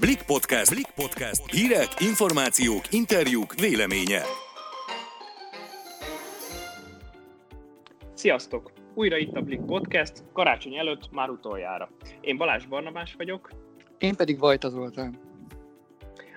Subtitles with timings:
[0.00, 0.70] Blik Podcast.
[0.70, 1.50] Blik Podcast.
[1.50, 4.22] Hírek, információk, interjúk, véleménye.
[8.14, 8.72] Sziasztok!
[8.94, 11.88] Újra itt a Blik Podcast, karácsony előtt már utoljára.
[12.20, 13.50] Én Balázs Barnabás vagyok.
[13.98, 15.18] Én pedig Vajta Zoltán.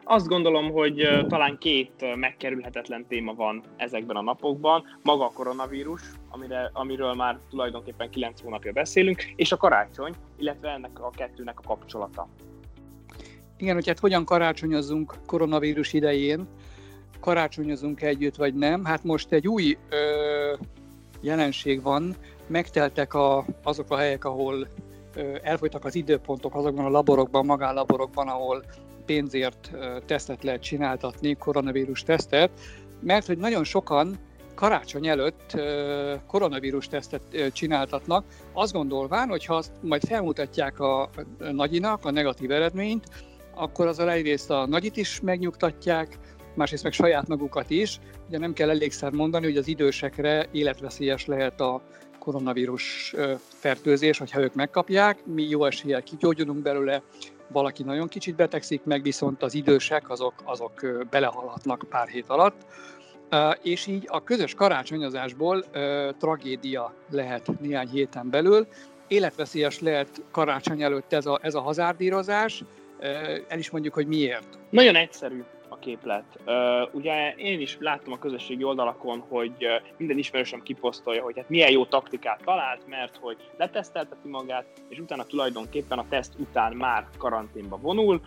[0.03, 4.83] Azt gondolom, hogy talán két megkerülhetetlen téma van ezekben a napokban.
[5.03, 10.99] Maga a koronavírus, amire, amiről már tulajdonképpen 9 hónapja beszélünk, és a karácsony, illetve ennek
[10.99, 12.27] a kettőnek a kapcsolata.
[13.61, 16.47] Igen, hogy hát hogyan karácsonyozunk koronavírus idején,
[17.19, 18.85] karácsonyozunk együtt vagy nem.
[18.85, 20.53] Hát most egy új ö,
[21.21, 22.15] jelenség van,
[22.47, 24.67] megteltek a, azok a helyek, ahol
[25.15, 28.63] ö, elfogytak az időpontok azokban a laborokban, magánlaborokban, ahol
[29.05, 29.71] pénzért
[30.05, 32.51] tesztet lehet csináltatni, koronavírus tesztet,
[32.99, 34.17] mert hogy nagyon sokan
[34.55, 35.61] karácsony előtt
[36.27, 41.09] koronavírus tesztet csináltatnak, azt gondolván, hogy ha majd felmutatják a
[41.51, 43.07] nagyinak a negatív eredményt,
[43.55, 46.17] akkor azzal egyrészt a nagyit is megnyugtatják,
[46.55, 47.99] másrészt meg saját magukat is.
[48.27, 51.81] Ugye nem kell elégszer mondani, hogy az idősekre életveszélyes lehet a
[52.19, 53.15] koronavírus
[53.47, 55.25] fertőzés, hogyha ők megkapják.
[55.25, 57.01] Mi jó eséllyel kigyógyulunk belőle,
[57.47, 62.65] valaki nagyon kicsit betegszik, meg viszont az idősek azok, azok belehalhatnak pár hét alatt.
[63.61, 65.65] És így a közös karácsonyozásból
[66.19, 68.67] tragédia lehet néhány héten belül.
[69.07, 72.63] Életveszélyes lehet karácsony előtt ez a, ez a hazárdírozás.
[73.47, 74.59] El is mondjuk, hogy miért.
[74.69, 76.39] Nagyon egyszerű a képlet.
[76.91, 79.53] Ugye én is láttam a közösségi oldalakon, hogy
[79.97, 85.23] minden ismerősöm kiposztolja, hogy hát milyen jó taktikát talált, mert hogy letesztelteti magát, és utána
[85.23, 88.21] tulajdonképpen a teszt után már karanténba vonul,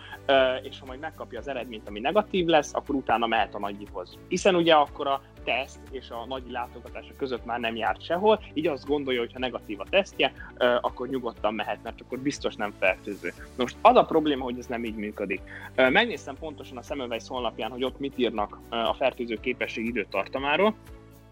[0.62, 4.18] és ha majd megkapja az eredményt, ami negatív lesz, akkor utána mehet a nagyihoz.
[4.28, 8.66] Hiszen ugye akkor a teszt és a nagy látogatása között már nem járt sehol, így
[8.66, 10.32] azt gondolja, hogy ha negatív a tesztje,
[10.80, 13.32] akkor nyugodtan mehet, mert akkor biztos nem fertőző.
[13.56, 15.40] Most az a probléma, hogy ez nem így működik.
[15.74, 20.74] Megnéztem pontosan a Semmelweis honlapján, hogy ott mit írnak a fertőző képesség időtartamáról.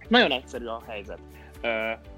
[0.09, 1.19] Nagyon egyszerű a helyzet.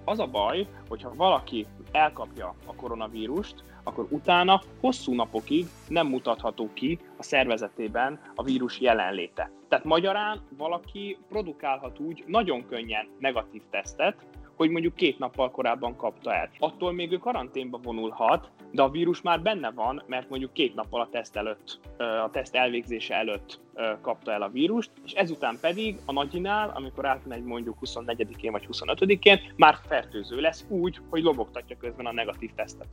[0.05, 3.55] Az a baj, hogyha valaki elkapja a koronavírust,
[3.85, 9.51] akkor utána hosszú napokig nem mutatható ki a szervezetében a vírus jelenléte.
[9.69, 16.35] Tehát magyarán valaki produkálhat úgy nagyon könnyen negatív tesztet, hogy mondjuk két nappal korábban kapta
[16.35, 16.51] el.
[16.59, 21.01] Attól még ő karanténba vonulhat, de a vírus már benne van, mert mondjuk két nappal
[21.01, 23.61] a teszt előtt, a teszt elvégzése előtt
[24.01, 29.41] kapta el a vírust, és ezután pedig a nagyinál, amikor átmegy mondjuk 24-én vagy 25-én,
[29.57, 32.89] már fertőző lesz úgy, hogy lobogtatja közben a negatív tesztet.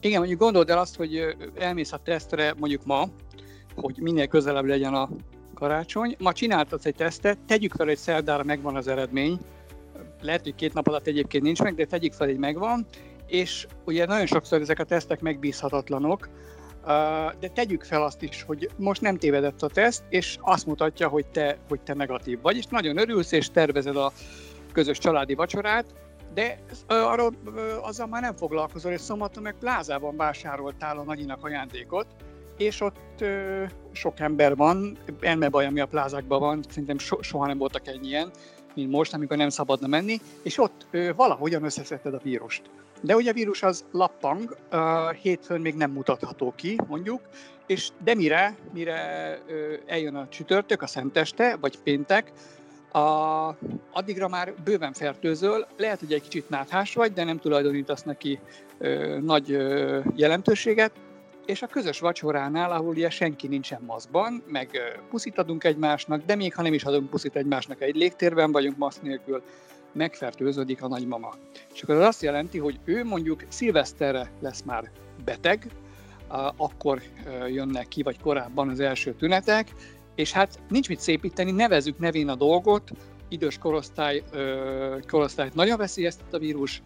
[0.00, 3.08] Igen, mondjuk gondold el azt, hogy elmész a tesztre mondjuk ma,
[3.74, 5.08] hogy minél közelebb legyen a
[5.54, 6.16] karácsony.
[6.18, 9.38] Ma csináltatsz egy tesztet, tegyük fel, hogy szerdára megvan az eredmény,
[10.22, 12.86] lehet, hogy két nap alatt egyébként nincs meg, de tegyük fel, hogy megvan,
[13.26, 16.28] és ugye nagyon sokszor ezek a tesztek megbízhatatlanok,
[17.40, 21.26] de tegyük fel azt is, hogy most nem tévedett a teszt, és azt mutatja, hogy
[21.26, 24.12] te, hogy te negatív vagy, és nagyon örülsz, és tervezed a
[24.72, 25.94] közös családi vacsorát,
[26.34, 27.34] de arról,
[27.82, 32.06] azzal már nem foglalkozol, és szombaton meg plázában vásároltál a nagyinak ajándékot,
[32.56, 37.58] és ott ö, sok ember van, elmebaj, ami a plázákban van, szerintem so, soha nem
[37.58, 38.30] voltak ennyien,
[38.74, 42.62] mint most, amikor nem szabadna menni, és ott ö, valahogyan összeszedted a vírust.
[43.02, 47.20] De ugye a vírus az lappang, ö, hétfőn még nem mutatható ki, mondjuk,
[47.66, 48.98] és de mire, mire
[49.46, 52.32] ö, eljön a csütörtök, a szenteste, vagy péntek,
[52.92, 53.56] a,
[53.90, 58.38] addigra már bőven fertőzöl, lehet, hogy egy kicsit náthás vagy, de nem tulajdonítasz neki
[58.78, 60.92] ö, nagy ö, jelentőséget,
[61.46, 64.78] és a közös vacsoránál, ahol ugye senki nincsen maszkban, meg
[65.08, 69.02] puszit adunk egymásnak, de még ha nem is adunk puszit egymásnak, egy légtérben vagyunk maszk
[69.02, 69.42] nélkül,
[69.92, 71.34] megfertőződik a nagymama.
[71.74, 74.90] És akkor az azt jelenti, hogy ő mondjuk szilveszterre lesz már
[75.24, 75.66] beteg,
[76.56, 77.02] akkor
[77.48, 79.68] jönnek ki, vagy korábban az első tünetek,
[80.20, 82.90] és hát nincs mit szépíteni, nevezük nevén a dolgot,
[83.28, 84.22] idős korosztály,
[85.08, 86.82] korosztályt nagyon veszélyeztet a vírus,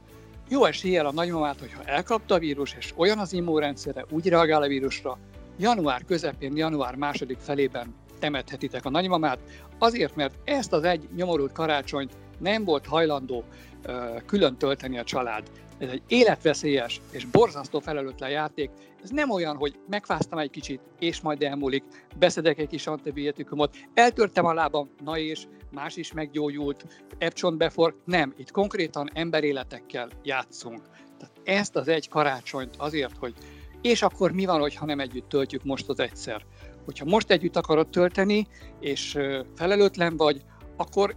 [0.48, 4.66] jó eséllyel a nagymamát, hogyha elkapta a vírus, és olyan az immunrendszere, úgy reagál a
[4.66, 5.18] vírusra,
[5.58, 9.38] január közepén, január második felében temethetitek a nagymamát,
[9.78, 13.44] azért, mert ezt az egy nyomorult karácsonyt nem volt hajlandó
[13.86, 15.50] uh, külön tölteni a család.
[15.78, 18.70] Ez egy életveszélyes és borzasztó felelőtlen játék.
[19.02, 21.84] Ez nem olyan, hogy megfáztam egy kicsit, és majd elmúlik,
[22.18, 27.96] beszedek egy kis antibiotikumot, eltörtem a lábam, na és más is meggyógyult, epcsont befor.
[28.04, 30.82] Nem, itt konkrétan emberéletekkel játszunk.
[31.18, 33.34] Tehát ezt az egy karácsonyt azért, hogy
[33.82, 36.44] és akkor mi van, ha nem együtt töltjük most az egyszer?
[36.84, 38.46] Hogyha most együtt akarod tölteni,
[38.80, 39.18] és
[39.56, 40.42] felelőtlen vagy,
[40.76, 41.16] akkor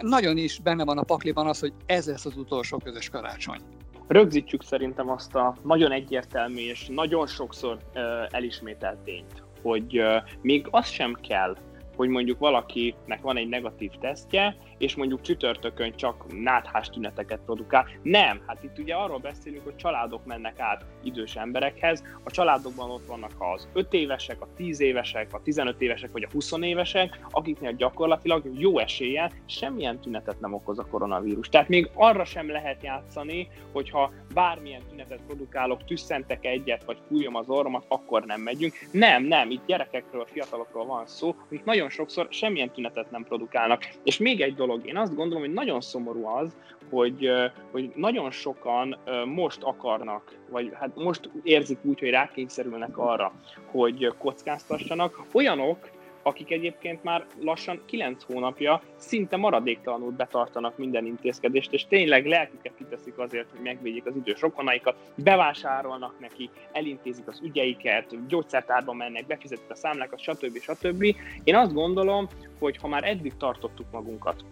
[0.00, 3.60] nagyon is benne van a pakliban az, hogy ez lesz az utolsó közös karácsony.
[4.06, 7.78] Rögzítsük szerintem azt a nagyon egyértelmű és nagyon sokszor
[8.30, 10.02] elismételt tényt, hogy
[10.40, 11.56] még az sem kell,
[11.96, 17.86] hogy mondjuk valakinek van egy negatív tesztje, és mondjuk csütörtökön csak náthás tüneteket produkál.
[18.02, 23.06] Nem, hát itt ugye arról beszélünk, hogy családok mennek át idős emberekhez, a családokban ott
[23.06, 27.72] vannak az 5 évesek, a 10 évesek, a 15 évesek vagy a 20 évesek, akiknél
[27.72, 31.48] gyakorlatilag jó eséllyel semmilyen tünetet nem okoz a koronavírus.
[31.48, 37.48] Tehát még arra sem lehet játszani, hogyha bármilyen tünetet produkálok, tüsszentek egyet, vagy fújom az
[37.48, 38.74] orromat, akkor nem megyünk.
[38.90, 43.88] Nem, nem, itt gyerekekről, fiatalokról van szó, akik nagyon sokszor semmilyen tünetet nem produkálnak.
[44.04, 46.56] És még egy dolog, én azt gondolom, hogy nagyon szomorú az,
[46.90, 47.30] hogy,
[47.70, 48.96] hogy nagyon sokan
[49.26, 53.32] most akarnak, vagy hát most érzik úgy, hogy rákényszerülnek arra,
[53.70, 55.22] hogy kockáztassanak.
[55.32, 55.90] Olyanok,
[56.24, 63.18] akik egyébként már lassan 9 hónapja szinte maradéktalanul betartanak minden intézkedést, és tényleg lelküket kiteszik
[63.18, 69.74] azért, hogy megvédjék az idős rokonaikat, bevásárolnak neki, elintézik az ügyeiket, gyógyszertárba mennek, befizetik a
[69.74, 70.58] számlákat, stb.
[70.58, 71.02] stb.
[71.44, 72.28] Én azt gondolom,
[72.58, 74.44] hogy ha már eddig tartottuk magunkat,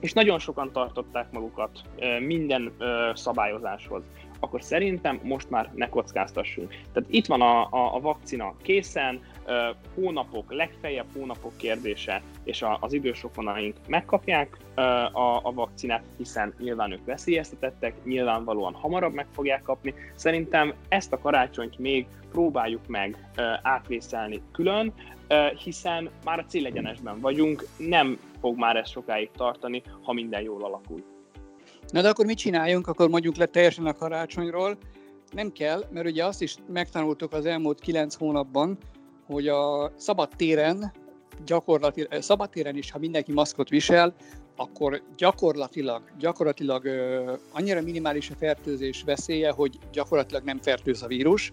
[0.00, 1.70] és nagyon sokan tartották magukat
[2.20, 2.72] minden
[3.14, 4.02] szabályozáshoz,
[4.40, 6.68] akkor szerintem most már ne kockáztassunk.
[6.68, 9.20] Tehát itt van a, a, a vakcina készen,
[9.94, 14.58] hónapok, legfeljebb hónapok kérdése, és az idős rokonaink megkapják
[15.12, 19.94] a, a vakcinát, hiszen nyilván ők veszélyeztetettek, nyilvánvalóan hamarabb meg fogják kapni.
[20.14, 23.30] Szerintem ezt a karácsonyt még próbáljuk meg
[23.62, 24.92] átvészelni külön,
[25.64, 31.02] hiszen már a célegyenesben vagyunk, nem fog már ez sokáig tartani, ha minden jól alakul.
[31.90, 34.78] Na de akkor mit csináljunk, akkor mondjuk le teljesen a karácsonyról.
[35.32, 38.78] Nem kell, mert ugye azt is megtanultuk az elmúlt kilenc hónapban,
[39.28, 40.92] hogy a szabad téren
[41.44, 44.14] gyakorlatilag, eh, szabad téren is, ha mindenki maszkot visel,
[44.56, 51.52] akkor gyakorlatilag, gyakorlatilag ö, annyira minimális a fertőzés veszélye, hogy gyakorlatilag nem fertőz a vírus.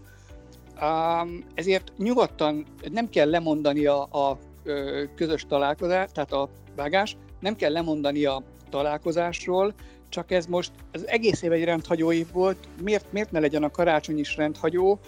[1.53, 4.39] Ezért nyugodtan nem kell lemondani a, a
[5.15, 9.73] közös találkozást, tehát a vágás, nem kell lemondani a találkozásról,
[10.09, 13.71] csak ez most az egész év egy rendhagyó év volt, miért, miért ne legyen a
[13.71, 14.99] karácsony is rendhagyó?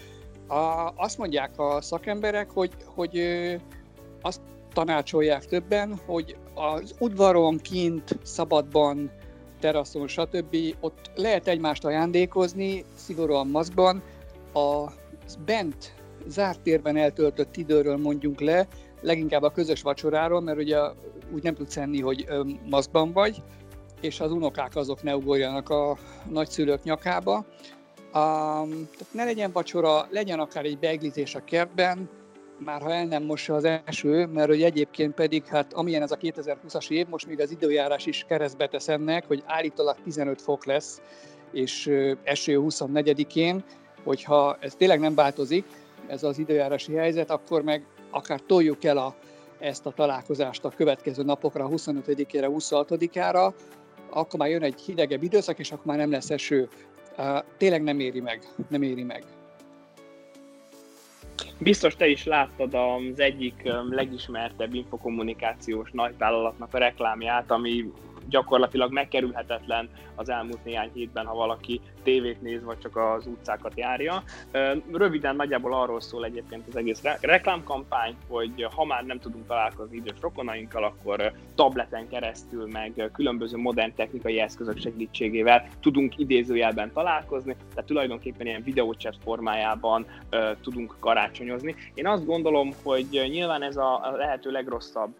[0.48, 3.20] A, azt mondják a szakemberek, hogy, hogy
[4.22, 4.40] azt
[4.72, 9.10] tanácsolják többen, hogy az udvaron, kint, szabadban,
[9.60, 10.56] teraszon, stb.
[10.80, 14.02] ott lehet egymást ajándékozni, szigorúan maszkban.
[14.52, 14.92] A
[15.44, 15.94] bent,
[16.26, 18.66] zárt térben eltöltött időről mondjunk le,
[19.00, 20.78] leginkább a közös vacsoráról, mert ugye
[21.32, 22.26] úgy nem tudsz enni, hogy
[22.70, 23.42] maszkban vagy,
[24.00, 25.96] és az unokák azok ne ugorjanak a
[26.30, 27.46] nagyszülők nyakába.
[28.14, 32.10] Um, tehát ne legyen vacsora, legyen akár egy beeglizés a kertben,
[32.58, 36.16] már ha el nem mossa az eső, mert hogy egyébként pedig, hát amilyen ez a
[36.16, 41.00] 2020-as év, most még az időjárás is keresztbe tesz ennek, hogy állítólag 15 fok lesz,
[41.52, 41.90] és
[42.22, 43.64] eső 24-én,
[44.04, 45.64] hogyha ez tényleg nem változik,
[46.06, 49.14] ez az időjárási helyzet, akkor meg akár toljuk el a,
[49.58, 53.54] ezt a találkozást a következő napokra, 25-ére, 26-ára,
[54.10, 56.68] akkor már jön egy hidegebb időszak, és akkor már nem lesz eső.
[57.56, 59.24] Tényleg nem éri meg, nem éri meg.
[61.58, 67.92] Biztos te is láttad az egyik legismertebb infokommunikációs nagyvállalatnak a reklámját, ami
[68.28, 74.22] gyakorlatilag megkerülhetetlen az elmúlt néhány hétben, ha valaki tévét néz, vagy csak az utcákat járja.
[74.92, 80.16] Röviden nagyjából arról szól egyébként az egész reklámkampány, hogy ha már nem tudunk találkozni idős
[80.20, 88.46] rokonainkkal, akkor tableten keresztül, meg különböző modern technikai eszközök segítségével tudunk idézőjelben találkozni, tehát tulajdonképpen
[88.46, 90.06] ilyen videóchat formájában
[90.62, 91.74] tudunk karácsonyozni.
[91.94, 95.14] Én azt gondolom, hogy nyilván ez a lehető legrosszabb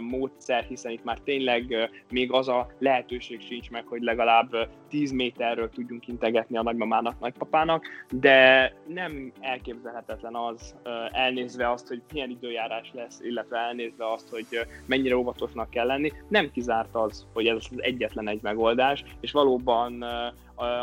[0.00, 5.68] módszer, hiszen itt már tényleg még az a lehetőség sincs meg, hogy legalább 10 méterről
[5.68, 10.74] tudjunk integetni a nagymamának, nagypapának, de nem elképzelhetetlen az,
[11.12, 14.46] elnézve azt, hogy milyen időjárás lesz, illetve elnézve azt, hogy
[14.86, 20.04] mennyire óvatosnak kell lenni, nem kizárt az, hogy ez az egyetlen egy megoldás, és valóban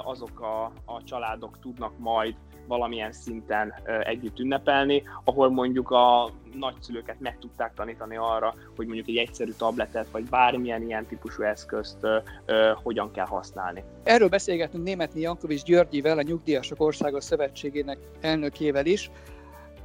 [0.03, 2.35] azok a, a családok tudnak majd
[2.67, 9.17] valamilyen szinten együtt ünnepelni, ahol mondjuk a nagyszülőket meg tudták tanítani arra, hogy mondjuk egy
[9.17, 13.83] egyszerű tabletet, vagy bármilyen ilyen típusú eszközt ö, ö, hogyan kell használni.
[14.03, 19.11] Erről beszélgetünk Németni Jankovics Györgyivel, a Nyugdíjasok Országos Szövetségének elnökével is.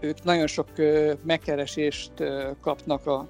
[0.01, 0.69] Ők nagyon sok
[1.23, 2.13] megkeresést
[2.61, 3.27] kapnak a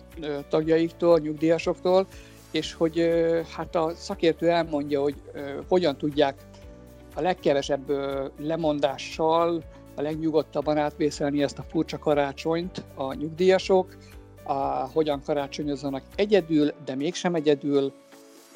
[0.48, 2.06] tagjaiktól, nyugdíjasoktól,
[2.50, 3.10] és hogy
[3.56, 5.14] hát a szakértő elmondja, hogy
[5.68, 6.34] hogyan tudják
[7.18, 7.90] a legkevesebb
[8.38, 9.62] lemondással,
[9.94, 13.96] a legnyugodtabban átvészelni ezt a furcsa karácsonyt a nyugdíjasok,
[14.44, 14.54] a,
[14.92, 17.92] hogyan karácsonyozzanak egyedül, de mégsem egyedül,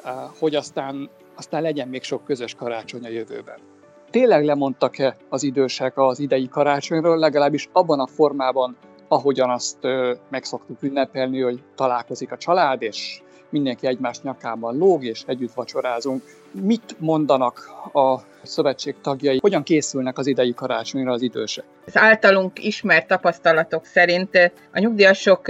[0.03, 3.57] a, hogy aztán, aztán legyen még sok közös karácsony a jövőben.
[4.09, 8.77] tényleg lemondtak-e az idősek az idei karácsonyról, legalábbis abban a formában,
[9.07, 13.21] ahogyan azt ö, megszoktuk ünnepelni, hogy találkozik a család, és
[13.53, 16.23] mindenki egymás nyakában lóg, és együtt vacsorázunk.
[16.51, 21.63] Mit mondanak a szövetség tagjai, hogyan készülnek az idei karácsonyra az idősek?
[21.85, 25.47] Az általunk ismert tapasztalatok szerint a nyugdíjasok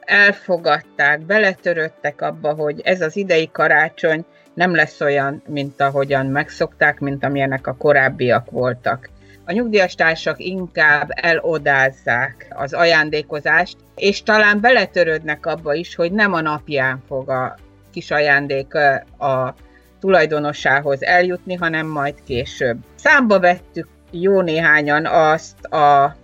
[0.00, 7.24] elfogadták, beletörődtek abba, hogy ez az idei karácsony nem lesz olyan, mint ahogyan megszokták, mint
[7.24, 9.08] amilyenek a korábbiak voltak.
[9.46, 16.40] A nyugdíjas társak inkább elodázzák az ajándékozást, és talán beletörődnek abba is, hogy nem a
[16.40, 17.56] napján fog a
[17.92, 18.74] kis ajándék
[19.18, 19.54] a
[20.00, 22.76] tulajdonosához eljutni, hanem majd később.
[22.94, 26.16] Számba vettük jó néhányan azt a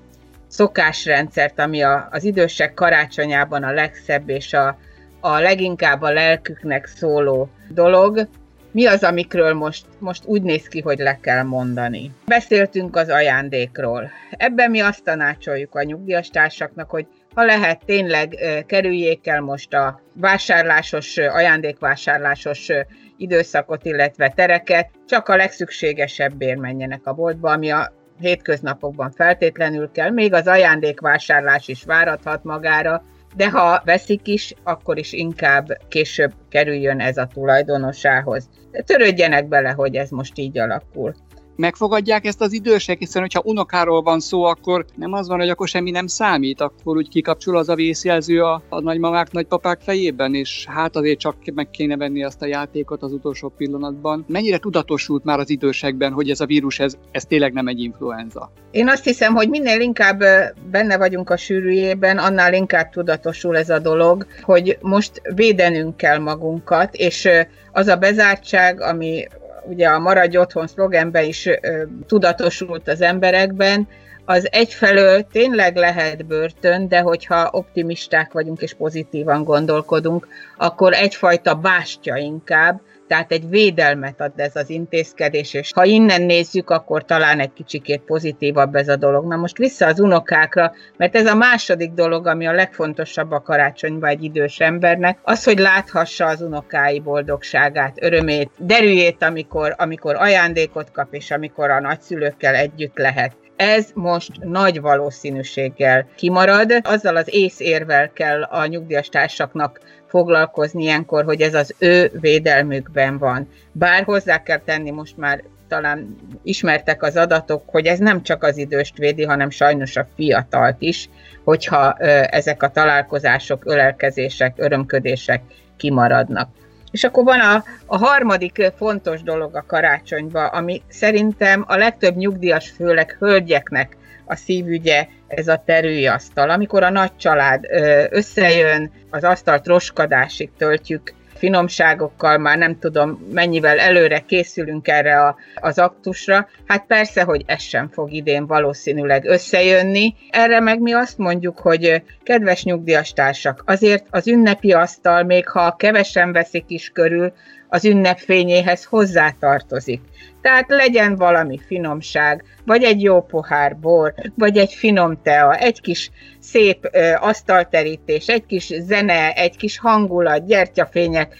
[0.48, 4.78] szokásrendszert, ami a, az idősek karácsonyában a legszebb és a,
[5.20, 8.28] a leginkább a lelküknek szóló dolog,
[8.72, 12.10] mi az, amikről most, most úgy néz ki, hogy le kell mondani.
[12.26, 14.10] Beszéltünk az ajándékról.
[14.30, 18.36] Ebben mi azt tanácsoljuk a nyugdíjas társaknak, hogy ha lehet, tényleg
[18.66, 22.68] kerüljék el most a vásárlásos, ajándékvásárlásos
[23.16, 30.32] időszakot, illetve tereket, csak a legszükségesebbért menjenek a boltba, ami a hétköznapokban feltétlenül kell, még
[30.32, 33.02] az ajándékvásárlás is várathat magára,
[33.34, 38.48] de ha veszik is, akkor is inkább később kerüljön ez a tulajdonosához.
[38.84, 41.14] Törődjenek bele, hogy ez most így alakul
[41.60, 45.68] megfogadják ezt az idősek, hiszen hogyha unokáról van szó, akkor nem az van, hogy akkor
[45.68, 50.66] semmi nem számít, akkor úgy kikapcsol az a vészjelző a, a nagymamák, nagypapák fejében, és
[50.68, 54.24] hát azért csak meg kéne venni azt a játékot az utolsó pillanatban.
[54.28, 58.52] Mennyire tudatosult már az idősekben, hogy ez a vírus, ez, ez tényleg nem egy influenza?
[58.70, 60.22] Én azt hiszem, hogy minél inkább
[60.70, 66.94] benne vagyunk a sűrűjében, annál inkább tudatosul ez a dolog, hogy most védenünk kell magunkat,
[66.94, 67.28] és
[67.72, 69.26] az a bezártság, ami
[69.64, 73.88] ugye a Maradj Otthon szlogenben is ö, tudatosult az emberekben,
[74.24, 82.16] az egyfelől tényleg lehet börtön, de hogyha optimisták vagyunk és pozitívan gondolkodunk, akkor egyfajta bástya
[82.16, 87.52] inkább, tehát egy védelmet ad ez az intézkedés, és ha innen nézzük, akkor talán egy
[87.52, 89.26] kicsikét pozitívabb ez a dolog.
[89.26, 94.10] Na most vissza az unokákra, mert ez a második dolog, ami a legfontosabb a karácsonyban
[94.10, 101.14] egy idős embernek, az, hogy láthassa az unokái boldogságát, örömét, derüljét, amikor, amikor ajándékot kap,
[101.14, 106.72] és amikor a nagyszülőkkel együtt lehet ez most nagy valószínűséggel kimarad.
[106.82, 113.48] Azzal az észérvel kell a nyugdíjas társaknak foglalkozni ilyenkor, hogy ez az ő védelmükben van.
[113.72, 118.56] Bár hozzá kell tenni most már talán ismertek az adatok, hogy ez nem csak az
[118.56, 121.08] időst védi, hanem sajnos a fiatalt is,
[121.44, 121.92] hogyha
[122.26, 125.42] ezek a találkozások, ölelkezések, örömködések
[125.76, 126.48] kimaradnak.
[126.90, 132.70] És akkor van a, a harmadik fontos dolog a karácsonyban, ami szerintem a legtöbb nyugdíjas,
[132.70, 136.50] főleg hölgyeknek a szívügye, ez a terülyasztal.
[136.50, 137.64] Amikor a nagy család
[138.10, 145.78] összejön, az asztalt roskadásig töltjük finomságokkal, már nem tudom mennyivel előre készülünk erre a, az
[145.78, 146.48] aktusra.
[146.66, 150.14] Hát persze, hogy ez sem fog idén valószínűleg összejönni.
[150.30, 155.76] Erre meg mi azt mondjuk, hogy kedves nyugdíjas társak, azért az ünnepi asztal, még ha
[155.76, 157.32] kevesen veszik is körül,
[157.70, 160.00] az ünnep fényéhez hozzátartozik.
[160.42, 166.10] Tehát legyen valami finomság, vagy egy jó pohár bor, vagy egy finom tea, egy kis
[166.38, 171.34] szép ö, asztalterítés, egy kis zene, egy kis hangulat, gyertyafények,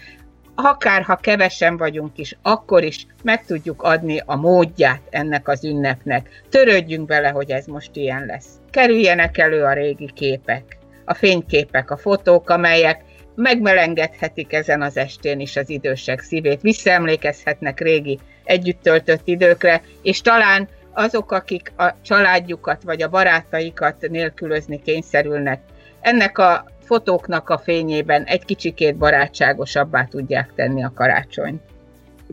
[0.55, 6.43] akár ha kevesen vagyunk is, akkor is meg tudjuk adni a módját ennek az ünnepnek.
[6.49, 8.47] Törődjünk bele, hogy ez most ilyen lesz.
[8.69, 13.03] Kerüljenek elő a régi képek, a fényképek, a fotók, amelyek
[13.35, 20.67] megmelengedhetik ezen az estén is az idősek szívét, visszaemlékezhetnek régi együtt töltött időkre, és talán
[20.93, 25.61] azok, akik a családjukat vagy a barátaikat nélkülözni kényszerülnek,
[26.01, 31.61] ennek a fotóknak a fényében egy kicsikét barátságosabbá tudják tenni a karácsonyt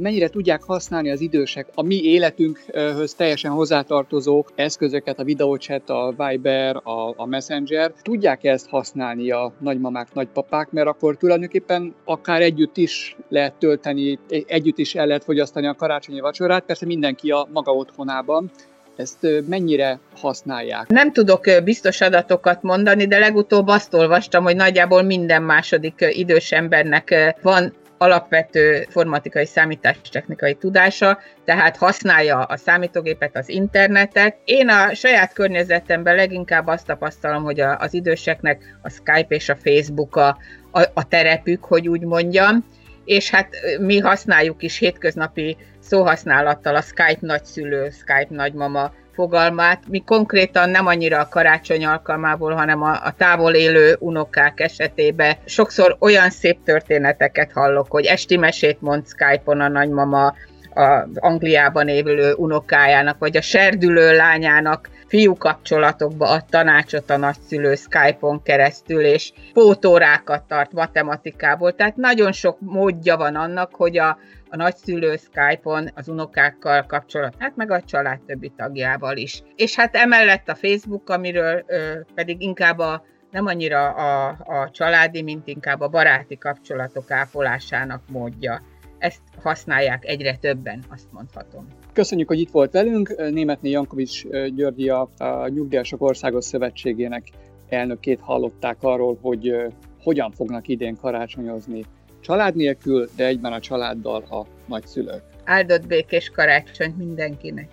[0.00, 6.76] mennyire tudják használni az idősek a mi életünkhöz teljesen hozzátartozó eszközöket, a videóchat, a Viber,
[6.76, 13.16] a, a Messenger, tudják ezt használni a nagymamák, nagypapák, mert akkor tulajdonképpen akár együtt is
[13.28, 18.50] lehet tölteni, együtt is el lehet fogyasztani a karácsonyi vacsorát, persze mindenki a maga otthonában,
[18.96, 20.88] ezt mennyire használják?
[20.88, 27.34] Nem tudok biztos adatokat mondani, de legutóbb azt olvastam, hogy nagyjából minden második idős embernek
[27.42, 34.36] van alapvető informatikai számítástechnikai tudása, tehát használja a számítógépet, az internetet.
[34.44, 39.56] Én a saját környezetemben leginkább azt tapasztalom, hogy a, az időseknek a Skype és a
[39.56, 40.38] Facebook a,
[40.70, 42.64] a, a terepük, hogy úgy mondjam,
[43.04, 43.48] és hát
[43.80, 49.82] mi használjuk is hétköznapi szóhasználattal a Skype nagyszülő, Skype nagymama fogalmát.
[49.88, 55.96] Mi konkrétan nem annyira a karácsony alkalmából, hanem a, a távol élő unokák esetében sokszor
[56.00, 60.34] olyan szép történeteket hallok, hogy esti mesét mond Skype-on a nagymama,
[60.74, 68.42] az Angliában élő unokájának, vagy a serdülő lányának fiú kapcsolatokba ad tanácsot a nagyszülő Skype-on
[68.42, 71.74] keresztül, és pótórákat tart matematikából.
[71.74, 74.18] Tehát nagyon sok módja van annak, hogy a,
[74.50, 79.42] a nagyszülő Skype-on az unokákkal kapcsolat, hát meg a család többi tagjával is.
[79.56, 85.22] És hát emellett a Facebook, amiről ö, pedig inkább a nem annyira a, a családi,
[85.22, 88.62] mint inkább a baráti kapcsolatok ápolásának módja.
[88.98, 91.66] Ezt használják egyre többen, azt mondhatom.
[91.92, 93.30] Köszönjük, hogy itt volt velünk.
[93.30, 97.28] Németné Jankovics Györgyi a, a Nyugdíjasok Országos Szövetségének
[97.68, 99.56] elnökét hallották arról, hogy
[100.02, 101.84] hogyan fognak idén karácsonyozni
[102.20, 105.22] család nélkül, de egyben a családdal a nagyszülők.
[105.44, 107.68] Áldott békés karácsony mindenkinek!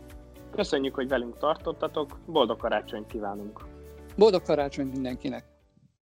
[0.55, 3.59] Köszönjük, hogy velünk tartottatok, boldog karácsonyt kívánunk!
[4.15, 5.43] Boldog karácsonyt mindenkinek!